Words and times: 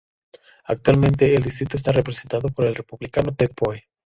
Actualmente 0.65 1.31
el 1.35 1.43
distrito 1.43 1.77
está 1.77 1.91
representado 1.91 2.49
por 2.49 2.65
el 2.65 2.73
Republicano 2.73 3.35
Ted 3.35 3.51
Poe. 3.55 3.87